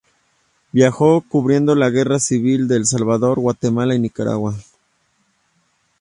Viajó 0.71 1.21
cubriendo 1.29 1.75
la 1.75 1.91
guerra 1.91 2.17
civil 2.17 2.67
de 2.67 2.77
El 2.77 2.87
Salvador, 2.87 3.37
Guatemala 3.39 3.93
y 3.93 3.99
Nicaragua. 3.99 4.55